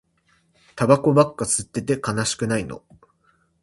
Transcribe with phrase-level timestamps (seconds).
[0.75, 2.81] タバコばっか吸ってて悲しくないの